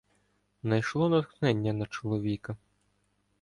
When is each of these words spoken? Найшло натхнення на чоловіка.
Найшло 0.63 1.09
натхнення 1.09 1.73
на 1.73 1.85
чоловіка. 1.85 2.57